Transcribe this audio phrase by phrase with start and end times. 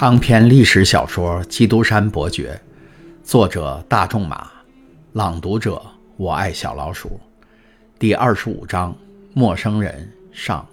[0.00, 2.54] 长篇历史小说《基督山伯爵》，
[3.28, 4.48] 作者大仲马，
[5.12, 5.82] 朗读者
[6.16, 7.18] 我爱小老鼠，
[7.98, 8.96] 第二十五章：
[9.34, 10.64] 陌生人上。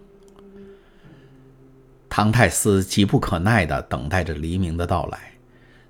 [2.08, 5.18] 唐泰斯急不可耐地等待着黎明的到来。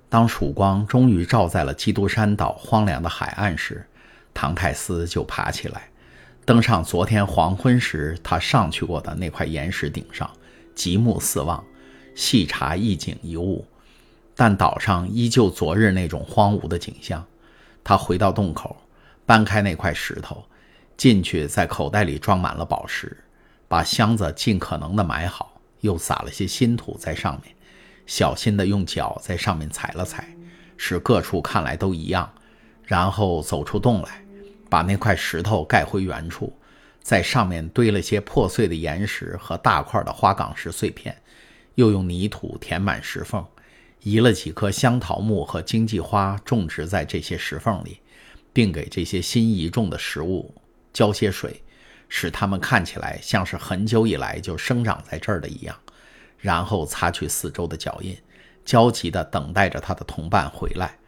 [0.08, 3.86] 当曙光终于照在了基督山岛荒凉的海岸时，
[4.32, 5.90] 唐泰斯就爬起来，
[6.46, 10.30] 登上昨天黄昏时他上去过的那块岩石顶上，
[10.74, 11.62] 极目四望。
[12.16, 13.64] 细查一景一物，
[14.34, 17.24] 但岛上依旧昨日那种荒芜的景象。
[17.84, 18.74] 他回到洞口，
[19.26, 20.42] 搬开那块石头，
[20.96, 23.14] 进去，在口袋里装满了宝石，
[23.68, 27.54] 把箱子尽可能的埋好，又撒了些新土在上面，
[28.06, 30.34] 小心的用脚在上面踩了踩，
[30.78, 32.32] 使各处看来都一样。
[32.82, 34.24] 然后走出洞来，
[34.70, 36.50] 把那块石头盖回原处，
[37.02, 41.14] 在上面堆了些破碎的岩石和大块的花岗石碎片。
[41.76, 43.46] 又用泥土填满石缝，
[44.02, 48.00] 移了几棵香桃木和荆棘花种植在这些石缝里，
[48.52, 50.54] 并给这些新移种的食物
[50.92, 51.62] 浇些水，
[52.08, 55.76] 使它们看起来像是很久以来就生长在这儿的一样。
[56.38, 58.16] 然后擦去四周的脚印，
[58.64, 60.98] 焦急地等待着他的同伴回来。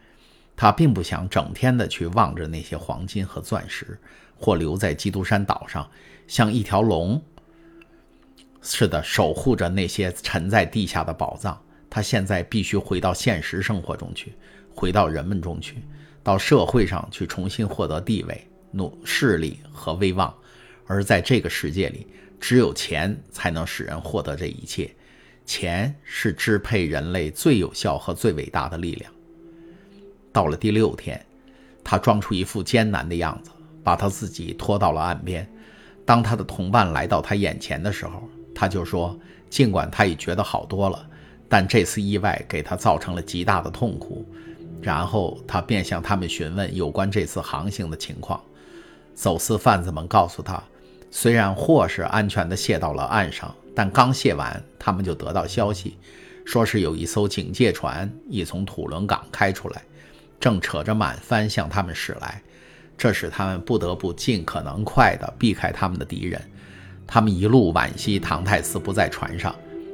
[0.55, 3.97] 他并不想整天的去望着那些黄金和钻石，
[4.37, 5.89] 或留在基督山岛上，
[6.27, 7.19] 像一条龙。
[8.61, 11.59] 是的，守护着那些沉在地下的宝藏。
[11.89, 14.33] 他现在必须回到现实生活中去，
[14.75, 15.83] 回到人们中去，
[16.21, 20.33] 到社会上去重新获得地位、努势力和威望。
[20.85, 22.05] 而在这个世界里，
[22.39, 24.93] 只有钱才能使人获得这一切。
[25.45, 29.11] 钱是支配人类最有效和最伟大的力量。
[30.31, 31.25] 到了第六天，
[31.83, 33.49] 他装出一副艰难的样子，
[33.83, 35.51] 把他自己拖到了岸边。
[36.05, 39.17] 当他的同伴来到他眼前的时候，他就说，
[39.49, 41.07] 尽管他已觉得好多了，
[41.47, 44.25] 但这次意外给他造成了极大的痛苦。
[44.81, 48.37] 然后他便向他们询问有关这次航行的情况。
[49.15, 50.61] 走私贩子们告诉他，
[51.09, 55.95] 虽然货是安全地卸到了岸上，但刚卸完，他们就得到消息，
[56.43, 59.81] 说是有一艘警戒船已从土伦港开出来，
[60.37, 62.41] 正扯着满帆向他们驶来。
[62.97, 66.41] 这使他们不得不尽可能快地避开他们的敌人。
[67.11, 69.53] 他们一路惋惜唐泰斯不在船上，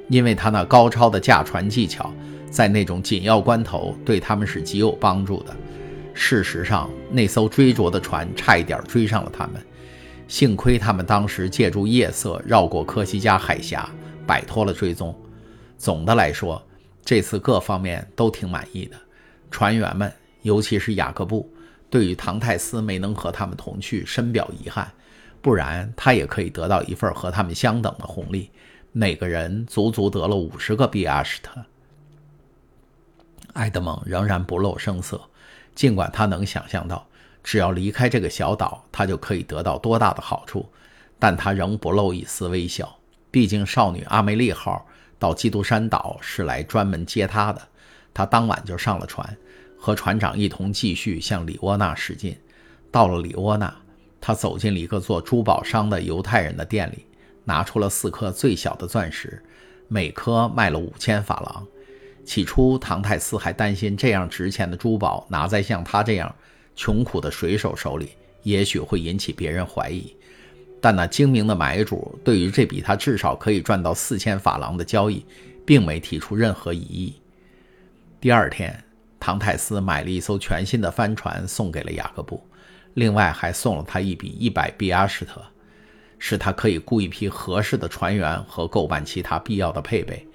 [0.10, 2.14] 因为他那高超的驾船技巧，
[2.52, 5.56] 在那种紧要关头对他们是极有帮助的。
[6.14, 9.66] 事实上，那艘追逐的船差一点追上了他们，
[10.28, 13.90] 幸亏他们当时借助夜色绕过科西嘉海峡，
[14.28, 15.18] 摆脱了追踪。
[15.78, 16.62] 总的来说，
[17.06, 18.98] 这次各方面都挺满意的。
[19.50, 20.12] 船员们，
[20.42, 21.50] 尤其是雅各布，
[21.90, 24.92] 对于唐泰斯没能和他们同去，深表遗憾。
[25.46, 28.50] 不然，他也可以得到一份和他们相等的红利。
[28.92, 31.64] 每个人足足得了五十个比阿什特。
[33.54, 35.22] 埃德蒙仍然不露声色，
[35.76, 37.08] 尽管他能想象到，
[37.44, 40.68] 只要离开这个小岛，他就可以得到多大的好处，
[41.20, 42.98] 但他仍不露一丝微笑。
[43.30, 44.84] 毕竟，少女阿梅丽号
[45.20, 47.62] 到基督山岛是来专门接他的。
[48.16, 49.38] 他当晚就上了船，
[49.78, 52.36] 和船长一同继续向里沃纳驶进。
[52.90, 53.72] 到了里沃纳。
[54.28, 57.06] 他走进了一个做珠宝商的犹太人的店里，
[57.44, 59.40] 拿出了四颗最小的钻石，
[59.88, 61.68] 每颗卖了五千法郎。
[62.26, 66.36] 起初，唐泰斯还担心这样值钱的珠宝拿在像他这样
[66.76, 70.16] 穷苦的水手手里，也许会引起别人怀疑。
[70.82, 75.24] 但那精明的买主对于这笔他至少可以赚到四千法郎的交易，
[75.68, 77.14] 并没提出任何异议。
[78.20, 78.84] 第二天，
[79.20, 82.44] 唐泰斯买了一艘全新的帆船送给了雅各布。
[82.96, 85.42] 另外还送了他一笔一百比阿什特，
[86.18, 90.26] 使他可以雇一批合适的船员和购办其他必要的配备。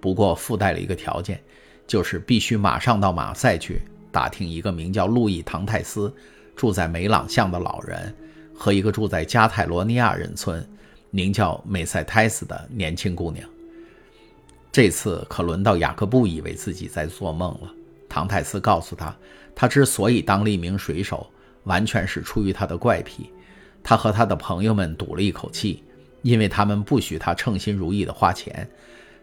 [0.00, 1.38] 不过附带了一个条件，
[1.86, 6.12] 就是必须马上到马赛去打听一个名叫路易·唐泰斯、
[6.56, 8.14] 住在梅朗巷的老人
[8.54, 10.66] 和一个住在加泰罗尼亚人村、
[11.10, 13.46] 名叫美塞泰斯的年轻姑娘。
[14.72, 17.70] 这次可轮到雅各布以为自己在做梦了。
[18.08, 19.14] 唐泰斯告诉他，
[19.54, 21.30] 他之所以当了一名水手。
[21.66, 23.30] 完全是出于他的怪癖，
[23.84, 25.84] 他和他的朋友们赌了一口气，
[26.22, 28.68] 因为他们不许他称心如意的花钱。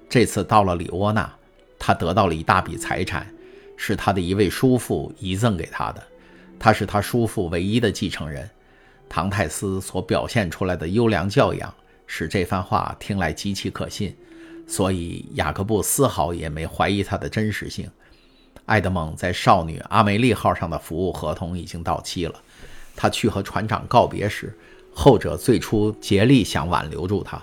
[0.07, 1.34] 这次到了里沃纳，
[1.80, 3.28] 他得到了一大笔财产，
[3.75, 6.04] 是他的一位叔父遗赠给他的，
[6.60, 8.48] 他是他叔父唯一的继承人。
[9.10, 11.74] 唐泰斯所表现出来的优良教养，
[12.07, 14.16] 使这番话听来极其可信，
[14.68, 17.89] 所以雅各布丝毫也没怀疑他的真实性。
[18.66, 22.36] 埃德蒙在少女阿梅丽号上的服务合同已经到期了。
[22.96, 24.58] 他去和船长告别时，
[24.94, 27.42] 后者最初竭力想挽留住他，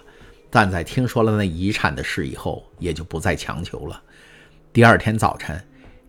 [0.48, 4.00] 但在听说了那遗产的事以后，也就不再强求了。
[4.72, 5.60] 第二天早晨，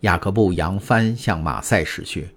[0.01, 2.29] 雅各布扬帆向马赛驶去，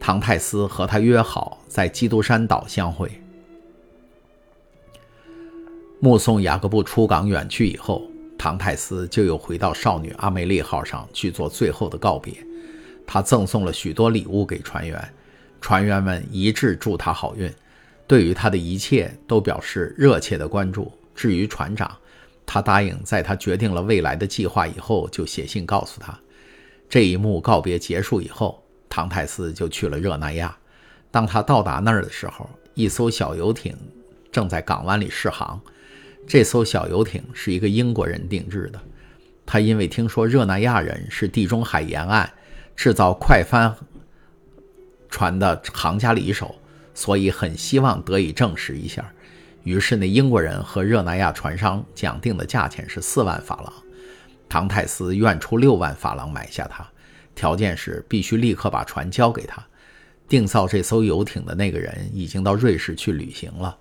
[0.00, 3.10] 唐泰斯和他约好在基督山岛相会。
[6.00, 8.02] 目送雅各布出港远去以后，
[8.38, 12.32] 唐泰斯就又回到少女阿梅丽号上去做最后的告别。
[13.04, 15.12] 他赠送了许多礼物给船员，
[15.60, 17.52] 船员们一致祝他好运，
[18.06, 20.92] 对于他的一切都表示热切的关注。
[21.14, 21.90] 至于船长，
[22.46, 26.16] 他答应在他决定了未来的计划以后就写信告诉他。
[26.88, 30.56] 这一幕告别结束以后，唐泰斯就去了热那亚。
[31.10, 33.76] 当他到达那儿的时候，一艘小游艇
[34.30, 35.60] 正在港湾里试航。
[36.28, 38.78] 这艘小游艇是一个英国人定制的。
[39.46, 42.30] 他因为听说热那亚人是地中海沿岸
[42.76, 43.74] 制造快帆
[45.08, 46.54] 船的行家里手，
[46.92, 49.10] 所以很希望得以证实一下。
[49.64, 53.72] 于是，那英国人和热那亚船商讲定的价钱是四万法郎。
[54.50, 56.86] 唐泰斯愿出六万法郎买下它，
[57.34, 59.66] 条件是必须立刻把船交给他。
[60.28, 63.74] 定造这艘游艇的那个人已经到瑞士去旅行了。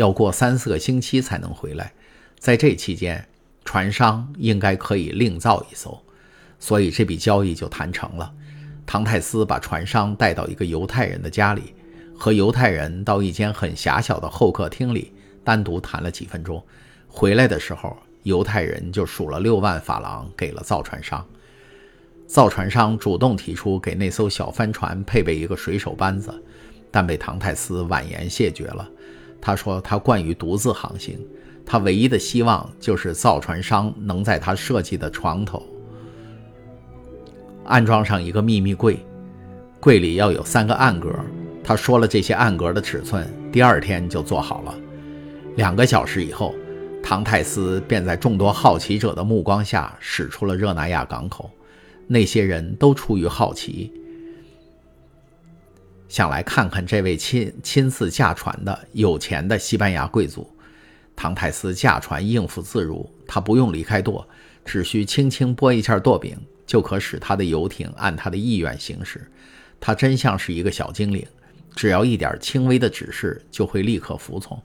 [0.00, 1.92] 要过三四个星期才能回来，
[2.38, 3.22] 在这期间，
[3.66, 6.02] 船商应该可以另造一艘，
[6.58, 8.32] 所以这笔交易就谈成了。
[8.86, 11.74] 唐泰斯把船商带到一个犹太人的家里，
[12.16, 15.12] 和犹太人到一间很狭小的后客厅里
[15.44, 16.64] 单独谈了几分钟。
[17.06, 21.22] 回来的时候，犹太人就数了六万法郎给了造船商。
[22.26, 26.32] 造船商主动提出给那艘小帆船配备一个水手班子，
[26.90, 28.88] 但被唐泰斯婉言谢绝了。
[29.40, 31.18] 他说：“他惯于独自航行，
[31.64, 35.66] 他唯一的希望就是造船商能在他设计的床头
[37.64, 38.98] 安装上一个秘密柜，
[39.80, 41.14] 柜里要有三个暗格。
[41.62, 44.74] 他说了这些暗格的尺寸，第二天就做好了。
[45.56, 46.54] 两个小时以后，
[47.02, 51.50] 唐泰斯便在众多好奇者的目光下驶出了热那亚港口。
[52.06, 53.92] 那些人都出于好奇。”
[56.10, 60.52] 想来看看这位亲亲自驾船的有钱的西班牙贵族，
[61.14, 64.28] 唐泰斯驾船应付自如，他不用离开舵，
[64.64, 66.36] 只需轻轻拨一下舵柄，
[66.66, 69.24] 就可使他的游艇按他的意愿行驶。
[69.78, 71.24] 他真像是一个小精灵，
[71.76, 74.60] 只要一点轻微的指示，就会立刻服从。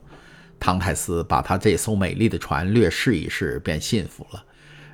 [0.58, 4.44] 唐泰斯把他这艘美丽的船略试一试，便信服了。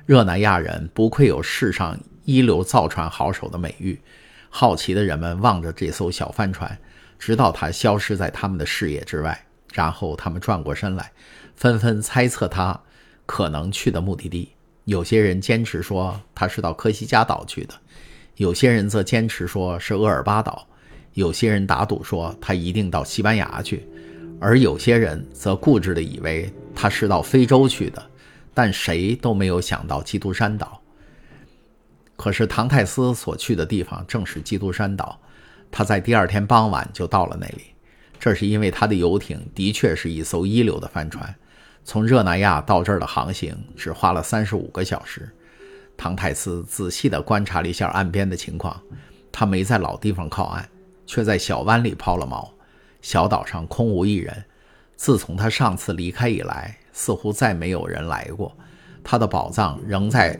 [0.05, 3.99] 热那亚人不愧有世上一流造船好手的美誉。
[4.55, 6.77] 好奇的人们望着这艘小帆船，
[7.17, 9.47] 直到它消失在他们的视野之外。
[9.73, 11.11] 然后他们转过身来，
[11.55, 12.79] 纷纷猜测它
[13.25, 14.51] 可能去的目的地。
[14.85, 17.73] 有些人坚持说他是到科西嘉岛去的，
[18.35, 20.67] 有些人则坚持说是厄尔巴岛，
[21.15, 23.89] 有些人打赌说他一定到西班牙去，
[24.39, 28.09] 而有些人则固执地以为他是到非洲去的。
[28.53, 30.79] 但谁都没有想到基督山岛。
[32.15, 35.19] 可是唐泰斯所去的地方正是基督山岛，
[35.71, 37.63] 他在第二天傍晚就到了那里。
[38.19, 41.35] 这是因为他的游艇的确是一艘一流的帆船，
[41.83, 45.29] 从热那亚到这儿的航行只花了三十五个小时。
[45.97, 48.81] 唐泰斯仔细地观察了一下岸边的情况，
[49.31, 50.69] 他没在老地方靠岸，
[51.05, 52.47] 却在小湾里抛了锚。
[53.01, 54.45] 小岛上空无一人。
[54.95, 58.55] 自从他上次离开以来，似乎再没有人来过。
[59.03, 60.39] 他的宝藏仍在。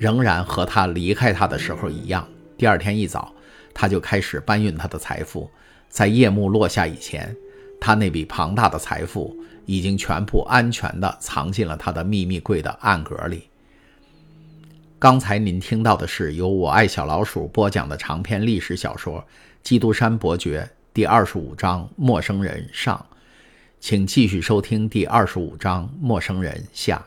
[0.00, 2.26] 仍然和他离开他的时候一样。
[2.56, 3.30] 第二天一早，
[3.74, 5.50] 他就开始搬运他的财富。
[5.90, 7.36] 在夜幕落下以前，
[7.78, 13.42] 他那笔庞大的财富已经全部安全地藏进了他的秘密柜的暗格里。
[14.98, 19.20] 刚才您听到的是由我爱小老鼠播讲的长篇历史小说
[19.62, 20.62] 《基督山伯爵》
[20.94, 23.04] 第二十五章《陌生人》上，
[23.78, 27.04] 请继续收听第二十五章《陌生人》下。